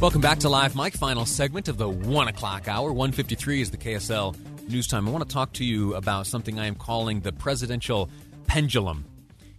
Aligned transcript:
Welcome 0.00 0.20
back 0.20 0.38
to 0.38 0.48
Live 0.48 0.76
Mic, 0.76 0.94
final 0.94 1.26
segment 1.26 1.66
of 1.66 1.76
the 1.76 1.88
1 1.88 2.28
o'clock 2.28 2.68
hour. 2.68 2.92
153 2.92 3.60
is 3.60 3.72
the 3.72 3.76
KSL 3.76 4.36
news 4.68 4.86
time. 4.86 5.08
I 5.08 5.10
want 5.10 5.28
to 5.28 5.34
talk 5.34 5.52
to 5.54 5.64
you 5.64 5.96
about 5.96 6.28
something 6.28 6.56
I 6.56 6.66
am 6.66 6.76
calling 6.76 7.18
the 7.18 7.32
presidential 7.32 8.08
pendulum. 8.46 9.04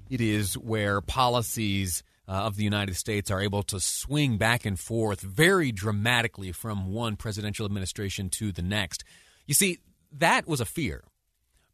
It 0.09 0.21
is 0.21 0.57
where 0.57 1.01
policies 1.01 2.03
uh, 2.25 2.31
of 2.31 2.55
the 2.55 2.63
United 2.63 2.95
States 2.95 3.29
are 3.29 3.41
able 3.41 3.63
to 3.63 3.81
swing 3.81 4.37
back 4.37 4.65
and 4.65 4.79
forth 4.79 5.19
very 5.19 5.73
dramatically 5.73 6.53
from 6.53 6.93
one 6.93 7.17
presidential 7.17 7.65
administration 7.65 8.29
to 8.29 8.53
the 8.53 8.61
next. 8.61 9.03
You 9.45 9.53
see, 9.53 9.79
that 10.13 10.47
was 10.47 10.61
a 10.61 10.65
fear 10.65 11.03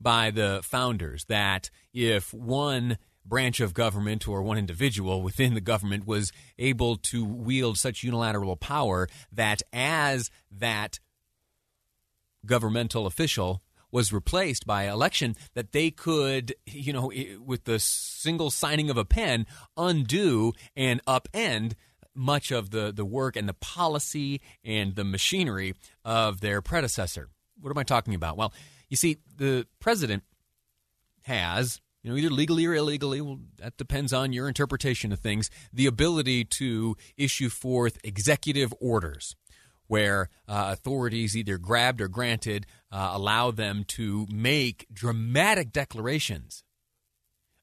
by 0.01 0.31
the 0.31 0.61
founders 0.63 1.25
that 1.25 1.69
if 1.93 2.33
one 2.33 2.97
branch 3.25 3.59
of 3.59 3.73
government 3.73 4.27
or 4.27 4.41
one 4.41 4.57
individual 4.57 5.21
within 5.21 5.53
the 5.53 5.61
government 5.61 6.05
was 6.05 6.31
able 6.57 6.95
to 6.97 7.25
wield 7.25 7.77
such 7.77 8.03
unilateral 8.03 8.55
power 8.55 9.07
that 9.31 9.61
as 9.73 10.29
that 10.51 10.99
governmental 12.45 13.05
official 13.05 13.61
was 13.91 14.11
replaced 14.11 14.65
by 14.65 14.83
election 14.83 15.35
that 15.53 15.71
they 15.71 15.89
could 15.89 16.53
you 16.65 16.93
know 16.93 17.11
with 17.43 17.63
the 17.63 17.79
single 17.79 18.51
signing 18.51 18.89
of 18.89 18.97
a 18.97 19.05
pen 19.05 19.45
undo 19.77 20.51
and 20.75 21.03
upend 21.05 21.73
much 22.13 22.51
of 22.51 22.69
the 22.71 22.91
the 22.93 23.05
work 23.05 23.35
and 23.35 23.47
the 23.47 23.53
policy 23.53 24.41
and 24.63 24.95
the 24.95 25.03
machinery 25.03 25.73
of 26.03 26.41
their 26.41 26.61
predecessor. 26.61 27.29
What 27.59 27.69
am 27.71 27.77
i 27.77 27.83
talking 27.83 28.13
about? 28.13 28.37
Well 28.37 28.53
you 28.89 28.97
see 28.97 29.17
the 29.37 29.65
president 29.79 30.23
has 31.23 31.81
you 32.05 32.11
know, 32.11 32.17
either 32.17 32.29
legally 32.29 32.67
or 32.67 32.75
illegally, 32.75 33.19
well, 33.19 33.39
that 33.57 33.77
depends 33.77 34.13
on 34.13 34.31
your 34.31 34.47
interpretation 34.47 35.11
of 35.11 35.17
things, 35.17 35.49
the 35.73 35.87
ability 35.87 36.45
to 36.45 36.95
issue 37.17 37.49
forth 37.49 37.97
executive 38.03 38.71
orders 38.79 39.35
where 39.87 40.29
uh, 40.47 40.69
authorities, 40.71 41.35
either 41.35 41.57
grabbed 41.57 41.99
or 41.99 42.07
granted, 42.07 42.67
uh, 42.91 43.09
allow 43.11 43.49
them 43.49 43.83
to 43.87 44.27
make 44.31 44.85
dramatic 44.93 45.73
declarations, 45.73 46.63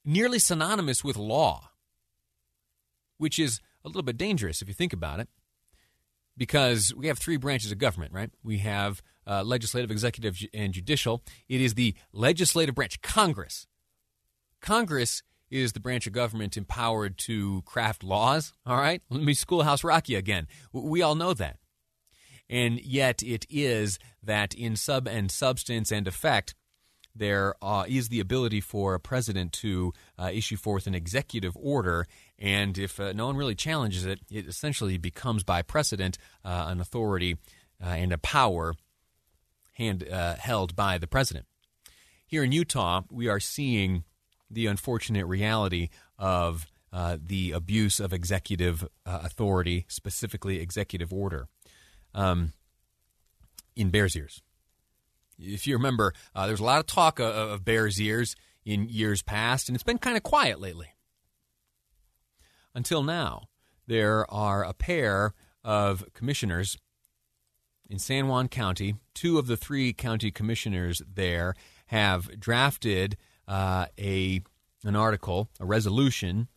nearly 0.05 0.41
synonymous 0.41 1.05
with 1.05 1.17
law, 1.17 1.71
which 3.19 3.39
is 3.39 3.61
a 3.85 3.89
little 3.89 4.03
bit 4.03 4.19
dangerous 4.19 4.61
if 4.61 4.67
you 4.67 4.75
think 4.75 4.93
about 4.93 5.21
it, 5.21 5.29
because 6.37 6.93
we 6.97 7.07
have 7.07 7.19
three 7.19 7.37
branches 7.37 7.71
of 7.71 7.79
government, 7.79 8.13
right? 8.13 8.31
We 8.43 8.59
have 8.59 9.03
uh, 9.25 9.45
legislative, 9.45 9.93
executive, 9.93 10.37
and 10.53 10.73
judicial. 10.73 11.23
It 11.49 11.61
is 11.61 11.75
the 11.75 11.95
legislative 12.13 12.75
branch, 12.75 13.01
Congress, 13.03 13.69
Congress 14.63 15.23
is 15.51 15.75
the 15.75 15.81
branch 15.81 16.07
of 16.07 16.15
government 16.15 16.57
empowered 16.57 17.19
to 17.19 17.61
craft 17.63 18.03
laws. 18.03 18.55
All 18.65 18.77
right? 18.77 19.03
Let 19.11 19.23
me 19.23 19.35
schoolhouse 19.35 19.85
rock 19.85 20.09
you 20.09 20.17
again. 20.17 20.47
We 20.73 21.03
all 21.03 21.15
know 21.15 21.35
that. 21.35 21.59
And 22.49 22.81
yet 22.81 23.23
it 23.23 23.45
is 23.51 23.99
that 24.23 24.55
in 24.55 24.77
sub 24.77 25.07
and 25.07 25.31
substance 25.31 25.93
and 25.93 26.09
effect, 26.09 26.55
there 27.15 27.55
uh, 27.63 27.85
is 27.87 28.09
the 28.09 28.21
ability 28.21 28.61
for 28.61 28.95
a 28.95 29.01
president 29.01 29.53
to 29.53 29.93
uh, 30.19 30.31
issue 30.33 30.57
forth 30.57 30.87
an 30.87 30.95
executive 30.95 31.55
order, 31.61 32.07
and 32.39 32.79
if 32.79 32.99
uh, 32.99 33.13
no 33.13 33.27
one 33.27 33.37
really 33.37 33.55
challenges 33.55 34.07
it, 34.07 34.21
it 34.31 34.47
essentially 34.47 34.97
becomes 34.97 35.45
by 35.45 35.61
precedent 35.61 36.17
uh, 36.43 36.67
an 36.69 36.81
authority 36.81 37.37
uh, 37.85 37.89
and 37.89 38.13
a 38.13 38.19
power 38.19 38.75
hand 39.75 40.09
uh, 40.09 40.37
held 40.37 40.75
by 40.75 40.97
the 40.97 41.07
president. 41.07 41.45
Here 42.27 42.45
in 42.45 42.53
Utah, 42.53 43.03
we 43.11 43.29
are 43.29 43.41
seeing 43.41 44.05
the 44.53 44.67
unfortunate 44.67 45.27
reality 45.27 45.89
of 46.19 46.67
uh, 46.93 47.17
the 47.25 47.53
abuse 47.53 47.99
of 48.01 48.13
executive 48.13 48.87
uh, 49.07 49.21
authority, 49.23 49.87
specifically 49.89 50.61
executive 50.61 51.13
order, 51.13 51.49
um, 52.15 52.53
in 53.75 53.91
Bears 53.91 54.15
Ears. 54.15 54.43
If 55.39 55.67
you 55.67 55.75
remember, 55.75 56.13
uh, 56.35 56.47
there's 56.47 56.61
a 56.61 56.65
lot 56.65 56.81
of 56.81 56.87
talk 56.87 57.19
of, 57.19 57.35
of 57.35 57.65
Bears 57.65 58.01
Ears 58.01 58.37
in 58.65 58.89
years 58.89 59.23
past, 59.23 59.69
and 59.69 59.75
it's 59.75 59.83
been 59.83 59.99
kind 59.99 60.17
of 60.17 60.23
quiet 60.23 60.61
lately. 60.61 60.89
Until 62.75 63.03
now, 63.03 63.49
there 63.87 64.31
are 64.31 64.65
a 64.65 64.75
pair 64.75 65.35
of 65.65 66.05
commissioners 66.15 66.79
in 67.89 67.99
San 67.99 68.29
Juan 68.29 68.49
County. 68.49 68.97
Two 69.15 69.39
of 69.39 69.47
the 69.47 69.57
three 69.57 69.93
county 69.93 70.31
commissioners 70.31 71.03
there 71.13 71.55
have 71.87 72.39
drafted 72.39 73.17
uh, 73.53 73.85
a 73.99 74.41
an 74.83 74.97
article, 74.97 75.51
a 75.61 75.67
resolution, 75.67 76.49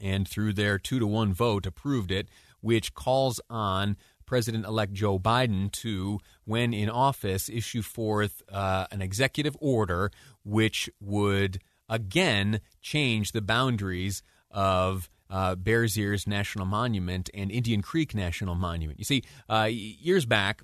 and 0.00 0.26
through 0.28 0.52
their 0.52 0.78
two 0.78 1.00
to 1.00 1.06
one 1.06 1.34
vote 1.34 1.66
approved 1.66 2.12
it, 2.12 2.28
which 2.60 2.94
calls 2.94 3.40
on 3.50 3.96
President 4.24 4.64
elect 4.64 4.92
Joe 4.92 5.18
Biden 5.18 5.72
to, 5.72 6.20
when 6.44 6.72
in 6.72 6.88
office, 6.88 7.48
issue 7.48 7.82
forth 7.82 8.42
uh, 8.50 8.86
an 8.92 9.02
executive 9.02 9.56
order 9.60 10.12
which 10.44 10.88
would 11.00 11.58
again 11.88 12.60
change 12.80 13.32
the 13.32 13.42
boundaries 13.42 14.22
of 14.52 15.10
uh, 15.28 15.56
Bears 15.56 15.98
Ears 15.98 16.28
National 16.28 16.64
Monument 16.64 17.28
and 17.34 17.50
Indian 17.50 17.82
Creek 17.82 18.14
National 18.14 18.54
Monument. 18.54 19.00
You 19.00 19.04
see, 19.04 19.22
uh, 19.48 19.68
years 19.68 20.26
back, 20.26 20.62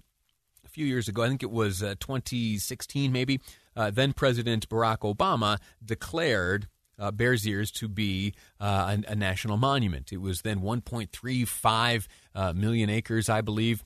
few 0.79 0.87
years 0.87 1.09
ago, 1.09 1.25
I 1.25 1.29
think 1.29 1.43
it 1.43 1.51
was 1.51 1.83
uh, 1.83 1.97
2016 1.99 3.11
maybe, 3.11 3.41
uh, 3.75 3.91
then 3.91 4.13
President 4.13 4.69
Barack 4.69 4.99
Obama 4.99 5.59
declared 5.85 6.69
uh, 7.01 7.11
Bears 7.11 7.45
Ears 7.49 7.73
to 7.73 7.89
be 7.89 8.33
uh, 8.61 8.97
a, 9.09 9.11
a, 9.13 9.17
national 9.17 9.57
monument. 9.57 10.13
It 10.13 10.19
was 10.21 10.43
then 10.43 10.61
1.35 10.61 12.07
uh, 12.33 12.53
million 12.53 12.91
acres, 12.91 13.29
I 13.29 13.41
believe. 13.41 13.85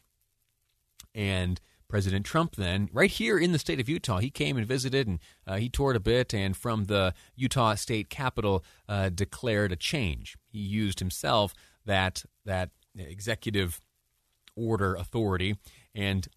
And 1.14 1.58
President 1.88 2.26
Trump, 2.26 2.56
then, 2.56 2.90
right 2.92 3.10
here 3.10 3.38
in 3.38 3.52
the 3.52 3.58
state 3.58 3.80
of 3.80 3.88
Utah, 3.88 4.18
he 4.18 4.28
came 4.28 4.58
and 4.58 4.66
visited 4.66 5.06
and 5.06 5.18
uh, 5.46 5.56
he 5.56 5.70
toured 5.70 5.96
a 5.96 6.00
bit, 6.00 6.34
and 6.34 6.54
from 6.54 6.84
the 6.84 7.14
Utah 7.36 7.74
state 7.74 8.10
capitol, 8.10 8.62
uh, 8.86 9.08
declared 9.08 9.72
a 9.72 9.76
change. 9.76 10.36
He 10.50 10.58
used 10.58 10.98
himself 10.98 11.54
that 11.86 12.24
that 12.44 12.68
executive 12.98 13.80
order 14.56 14.94
authority 14.94 15.56
and 15.94 16.28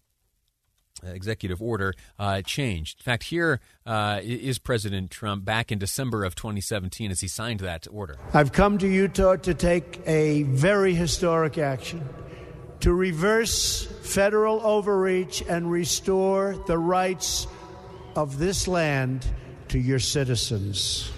executive 1.02 1.60
order 1.60 1.94
uh, 2.18 2.42
changed. 2.42 3.00
In 3.00 3.04
fact, 3.04 3.24
here 3.24 3.60
uh, 3.84 4.20
is 4.22 4.58
President 4.58 5.10
Trump 5.10 5.44
back 5.44 5.70
in 5.70 5.78
December 5.78 6.24
of 6.24 6.34
2017 6.34 7.10
as 7.10 7.20
he 7.20 7.28
signed 7.28 7.60
that 7.60 7.86
order. 7.90 8.16
I've 8.32 8.52
come 8.52 8.78
to 8.78 8.88
Utah 8.88 9.36
to 9.36 9.54
take 9.54 10.00
a 10.06 10.42
very 10.44 10.94
historic 10.94 11.58
action 11.58 12.06
to 12.80 12.92
reverse 12.92 13.86
federal 14.02 14.60
overreach 14.60 15.42
and 15.48 15.70
restore 15.70 16.56
the 16.66 16.78
rights 16.78 17.46
of 18.14 18.38
this 18.38 18.68
land 18.68 19.26
to 19.68 19.78
your 19.78 19.98
citizens. 19.98 21.10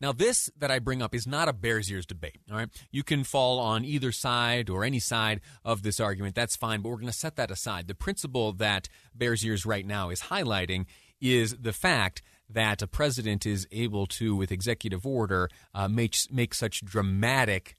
Now, 0.00 0.12
this 0.12 0.50
that 0.56 0.70
I 0.70 0.78
bring 0.78 1.02
up 1.02 1.14
is 1.14 1.26
not 1.26 1.48
a 1.48 1.52
Bears 1.52 1.90
Ears 1.90 2.06
debate. 2.06 2.38
All 2.50 2.56
right, 2.56 2.68
you 2.90 3.02
can 3.02 3.24
fall 3.24 3.58
on 3.58 3.84
either 3.84 4.12
side 4.12 4.68
or 4.68 4.84
any 4.84 4.98
side 4.98 5.40
of 5.64 5.82
this 5.82 6.00
argument. 6.00 6.34
That's 6.34 6.56
fine, 6.56 6.80
but 6.80 6.88
we're 6.88 6.96
going 6.96 7.06
to 7.06 7.12
set 7.12 7.36
that 7.36 7.50
aside. 7.50 7.86
The 7.86 7.94
principle 7.94 8.52
that 8.54 8.88
Bears 9.14 9.44
Ears 9.44 9.64
right 9.64 9.86
now 9.86 10.10
is 10.10 10.22
highlighting 10.22 10.86
is 11.20 11.56
the 11.58 11.72
fact 11.72 12.22
that 12.50 12.82
a 12.82 12.86
president 12.86 13.46
is 13.46 13.66
able 13.72 14.06
to, 14.06 14.36
with 14.36 14.52
executive 14.52 15.06
order, 15.06 15.48
uh, 15.74 15.88
make 15.88 16.16
make 16.30 16.54
such 16.54 16.84
dramatic 16.84 17.76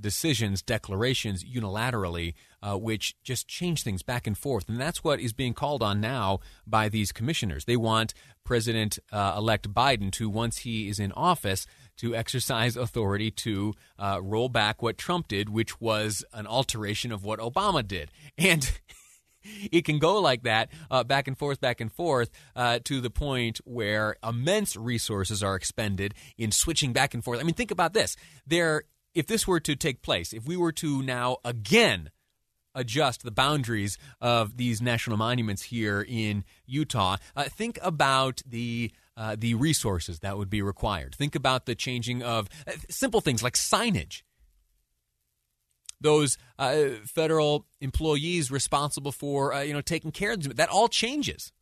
decisions, 0.00 0.62
declarations 0.62 1.44
unilaterally, 1.44 2.34
uh, 2.62 2.76
which 2.76 3.14
just 3.22 3.48
change 3.48 3.82
things 3.82 4.02
back 4.02 4.26
and 4.26 4.36
forth. 4.36 4.68
And 4.68 4.80
that's 4.80 5.04
what 5.04 5.20
is 5.20 5.32
being 5.32 5.54
called 5.54 5.82
on 5.82 6.00
now 6.00 6.40
by 6.66 6.88
these 6.88 7.12
commissioners. 7.12 7.64
They 7.64 7.76
want 7.76 8.14
President 8.44 8.98
uh, 9.12 9.34
elect 9.36 9.72
Biden 9.72 10.10
to, 10.12 10.28
once 10.28 10.58
he 10.58 10.88
is 10.88 10.98
in 10.98 11.12
office, 11.12 11.66
to 11.98 12.14
exercise 12.14 12.76
authority 12.76 13.30
to 13.30 13.74
uh, 13.98 14.20
roll 14.22 14.48
back 14.48 14.82
what 14.82 14.98
Trump 14.98 15.28
did, 15.28 15.48
which 15.48 15.80
was 15.80 16.24
an 16.32 16.46
alteration 16.46 17.12
of 17.12 17.24
what 17.24 17.40
Obama 17.40 17.86
did. 17.86 18.10
And 18.38 18.70
it 19.70 19.84
can 19.84 19.98
go 19.98 20.20
like 20.20 20.42
that, 20.42 20.70
uh, 20.90 21.04
back 21.04 21.28
and 21.28 21.36
forth, 21.36 21.60
back 21.60 21.80
and 21.80 21.92
forth, 21.92 22.30
uh, 22.56 22.80
to 22.84 23.00
the 23.00 23.10
point 23.10 23.60
where 23.64 24.16
immense 24.26 24.76
resources 24.76 25.42
are 25.42 25.54
expended 25.54 26.14
in 26.36 26.52
switching 26.52 26.92
back 26.92 27.14
and 27.14 27.22
forth. 27.24 27.40
I 27.40 27.42
mean, 27.42 27.54
think 27.54 27.70
about 27.70 27.92
this. 27.92 28.16
There 28.46 28.84
if 29.18 29.26
this 29.26 29.48
were 29.48 29.58
to 29.58 29.74
take 29.74 30.00
place, 30.00 30.32
if 30.32 30.46
we 30.46 30.56
were 30.56 30.70
to 30.72 31.02
now 31.02 31.38
again 31.44 32.10
adjust 32.72 33.24
the 33.24 33.32
boundaries 33.32 33.98
of 34.20 34.56
these 34.56 34.80
national 34.80 35.16
monuments 35.16 35.62
here 35.62 36.06
in 36.06 36.44
Utah, 36.66 37.16
uh, 37.34 37.44
think 37.44 37.80
about 37.82 38.40
the 38.46 38.92
uh, 39.16 39.34
the 39.36 39.54
resources 39.54 40.20
that 40.20 40.38
would 40.38 40.48
be 40.48 40.62
required. 40.62 41.16
Think 41.16 41.34
about 41.34 41.66
the 41.66 41.74
changing 41.74 42.22
of 42.22 42.48
uh, 42.68 42.72
simple 42.88 43.20
things 43.20 43.42
like 43.42 43.54
signage. 43.54 44.22
Those 46.00 46.38
uh, 46.56 46.90
federal 47.04 47.66
employees 47.80 48.52
responsible 48.52 49.10
for 49.10 49.52
uh, 49.52 49.62
you 49.62 49.72
know 49.72 49.80
taking 49.80 50.12
care 50.12 50.30
of 50.30 50.44
them, 50.44 50.52
that 50.54 50.68
all 50.68 50.86
changes. 50.86 51.52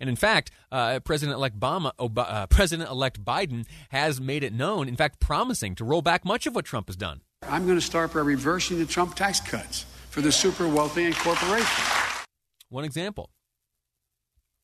And 0.00 0.10
in 0.10 0.16
fact, 0.16 0.50
uh, 0.72 1.00
President-elect 1.00 1.58
Obama, 1.58 1.92
uh, 1.98 2.46
President-elect 2.46 3.24
Biden 3.24 3.66
has 3.90 4.20
made 4.20 4.42
it 4.42 4.52
known, 4.52 4.88
in 4.88 4.96
fact, 4.96 5.20
promising 5.20 5.74
to 5.76 5.84
roll 5.84 6.02
back 6.02 6.24
much 6.24 6.46
of 6.46 6.54
what 6.54 6.64
Trump 6.64 6.88
has 6.88 6.96
done. 6.96 7.20
I'm 7.48 7.64
going 7.66 7.78
to 7.78 7.84
start 7.84 8.14
by 8.14 8.20
reversing 8.20 8.78
the 8.78 8.86
Trump 8.86 9.14
tax 9.14 9.40
cuts 9.40 9.84
for 10.10 10.20
the 10.20 10.32
super 10.32 10.68
wealthy 10.68 11.04
and 11.04 11.16
corporations. 11.16 11.68
One 12.68 12.84
example. 12.84 13.30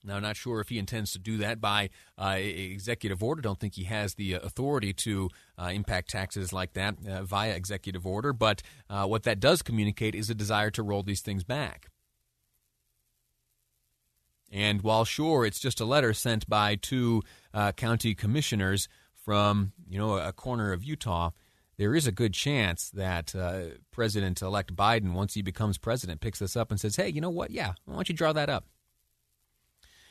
Now, 0.02 0.16
I'm 0.16 0.22
not 0.22 0.36
sure 0.36 0.60
if 0.60 0.70
he 0.70 0.78
intends 0.78 1.12
to 1.12 1.18
do 1.18 1.36
that 1.38 1.60
by 1.60 1.90
uh, 2.16 2.36
executive 2.38 3.22
order. 3.22 3.42
Don't 3.42 3.60
think 3.60 3.74
he 3.74 3.84
has 3.84 4.14
the 4.14 4.34
uh, 4.34 4.38
authority 4.40 4.94
to 4.94 5.28
uh, 5.58 5.70
impact 5.74 6.08
taxes 6.08 6.52
like 6.52 6.72
that 6.72 6.96
uh, 7.06 7.22
via 7.22 7.50
executive 7.50 8.06
order. 8.06 8.32
But 8.32 8.62
uh, 8.88 9.06
what 9.06 9.24
that 9.24 9.40
does 9.40 9.60
communicate 9.60 10.14
is 10.14 10.30
a 10.30 10.34
desire 10.34 10.70
to 10.70 10.82
roll 10.82 11.02
these 11.02 11.20
things 11.20 11.44
back. 11.44 11.88
And 14.50 14.82
while 14.82 15.04
sure, 15.04 15.46
it's 15.46 15.60
just 15.60 15.80
a 15.80 15.84
letter 15.84 16.12
sent 16.12 16.48
by 16.48 16.74
two 16.74 17.22
uh, 17.54 17.72
county 17.72 18.14
commissioners 18.14 18.88
from 19.14 19.72
you 19.88 19.98
know 19.98 20.18
a 20.18 20.32
corner 20.32 20.72
of 20.72 20.82
Utah, 20.82 21.30
there 21.76 21.94
is 21.94 22.06
a 22.06 22.12
good 22.12 22.34
chance 22.34 22.90
that 22.90 23.34
uh, 23.34 23.76
President-elect 23.90 24.74
Biden, 24.74 25.12
once 25.12 25.34
he 25.34 25.42
becomes 25.42 25.78
president, 25.78 26.20
picks 26.20 26.40
this 26.40 26.56
up 26.56 26.70
and 26.70 26.80
says, 26.80 26.96
"Hey, 26.96 27.08
you 27.08 27.20
know 27.20 27.30
what? 27.30 27.50
Yeah, 27.50 27.74
why 27.84 27.94
don't 27.94 28.08
you 28.08 28.14
draw 28.14 28.32
that 28.32 28.50
up?" 28.50 28.64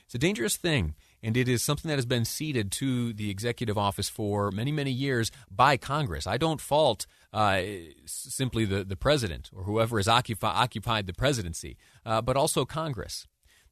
It's 0.05 0.15
a 0.15 0.17
dangerous 0.17 0.57
thing, 0.57 0.95
and 1.21 1.37
it 1.37 1.47
is 1.47 1.61
something 1.61 1.87
that 1.89 1.97
has 1.97 2.05
been 2.07 2.25
ceded 2.25 2.71
to 2.71 3.13
the 3.13 3.29
executive 3.29 3.77
office 3.77 4.09
for 4.09 4.49
many, 4.49 4.71
many 4.71 4.89
years 4.89 5.31
by 5.51 5.77
Congress. 5.77 6.25
I 6.25 6.37
don't 6.37 6.59
fault 6.59 7.05
uh, 7.31 7.61
simply 8.05 8.65
the, 8.65 8.83
the 8.83 8.95
president 8.95 9.51
or 9.53 9.65
whoever 9.65 9.97
has 9.97 10.07
occupied 10.07 11.05
the 11.05 11.13
presidency, 11.13 11.77
uh, 12.07 12.23
but 12.23 12.35
also 12.35 12.65
Congress. 12.65 13.27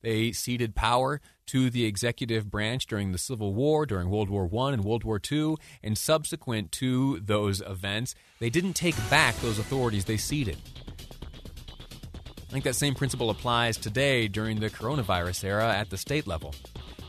They 0.07 0.31
ceded 0.31 0.73
power 0.73 1.19
to 1.47 1.69
the 1.69 1.83
executive 1.83 2.49
branch 2.49 2.87
during 2.87 3.11
the 3.11 3.17
Civil 3.17 3.53
War, 3.53 3.85
during 3.85 4.09
World 4.09 4.29
War 4.29 4.49
I 4.65 4.71
and 4.71 4.85
World 4.85 5.03
War 5.03 5.19
II, 5.29 5.57
and 5.83 5.97
subsequent 5.97 6.71
to 6.73 7.19
those 7.19 7.59
events, 7.59 8.15
they 8.39 8.49
didn't 8.49 8.71
take 8.71 8.95
back 9.09 9.35
those 9.41 9.59
authorities 9.59 10.05
they 10.05 10.15
ceded. 10.15 10.55
I 12.37 12.51
think 12.53 12.63
that 12.63 12.75
same 12.75 12.95
principle 12.95 13.29
applies 13.29 13.75
today 13.75 14.29
during 14.29 14.61
the 14.61 14.69
coronavirus 14.69 15.43
era 15.43 15.75
at 15.75 15.89
the 15.89 15.97
state 15.97 16.25
level. 16.25 16.55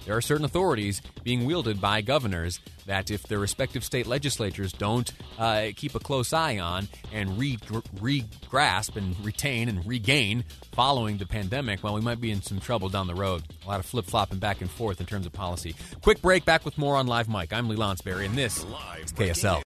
There 0.08 0.16
are 0.16 0.22
certain 0.22 0.46
authorities 0.46 1.02
being 1.22 1.44
wielded 1.44 1.82
by 1.82 2.00
governors 2.00 2.60
that, 2.87 3.10
if 3.10 3.25
their 3.25 3.38
respective 3.38 3.84
state 3.84 4.06
legislatures 4.06 4.72
don't 4.72 5.12
uh, 5.38 5.66
keep 5.76 5.94
a 5.94 5.99
close 5.99 6.32
eye 6.32 6.58
on 6.58 6.88
and 7.12 7.38
re, 7.38 7.58
re 8.00 8.25
grasp 8.49 8.96
and 8.96 9.22
retain 9.22 9.69
and 9.69 9.87
regain 9.87 10.44
following 10.72 11.19
the 11.19 11.26
pandemic, 11.26 11.84
well, 11.84 11.93
we 11.93 12.00
might 12.00 12.22
be 12.22 12.31
in 12.31 12.40
some 12.40 12.58
trouble 12.58 12.88
down 12.88 13.06
the 13.06 13.14
road. 13.14 13.43
A 13.66 13.69
lot 13.69 13.81
of 13.81 13.84
flip 13.84 14.06
flopping 14.06 14.38
back 14.38 14.62
and 14.62 14.70
forth 14.70 14.99
in 14.99 15.05
terms 15.05 15.26
of 15.26 15.34
policy. 15.34 15.75
Quick 16.00 16.22
break, 16.22 16.46
back 16.46 16.64
with 16.64 16.78
more 16.78 16.96
on 16.96 17.06
Live 17.06 17.28
Mic. 17.28 17.52
I'm 17.52 17.69
Lee 17.69 17.76
Lonsberry, 17.76 18.25
and 18.25 18.34
this 18.34 18.56
is 18.56 19.12
KSL. 19.12 19.62